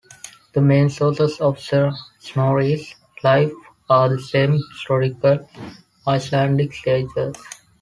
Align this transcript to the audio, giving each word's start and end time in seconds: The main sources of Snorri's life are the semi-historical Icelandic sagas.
The 0.53 0.61
main 0.61 0.89
sources 0.89 1.39
of 1.39 1.59
Snorri's 2.17 2.95
life 3.23 3.51
are 3.87 4.09
the 4.09 4.19
semi-historical 4.19 5.47
Icelandic 6.07 6.73
sagas. 6.73 7.37